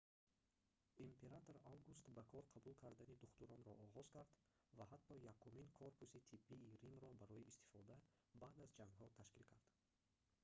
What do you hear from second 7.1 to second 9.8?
барои истифода баъд аз ҷангҳо ташкил кард